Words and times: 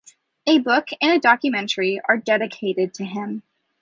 A 0.47 0.57
book 0.57 0.87
and 0.99 1.11
a 1.11 1.19
documentary 1.19 2.01
are 2.09 2.17
dedicated 2.17 2.95
to 2.95 3.05
him. 3.05 3.43